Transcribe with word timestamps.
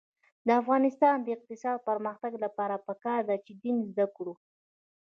د 0.47 0.49
افغانستان 0.61 1.15
د 1.21 1.27
اقتصادي 1.35 1.85
پرمختګ 1.87 2.31
لپاره 2.43 2.75
پکار 2.87 3.19
ده 3.29 3.35
چې 3.45 3.51
دین 3.63 3.77
زده 3.89 4.05
کړو. 4.15 4.33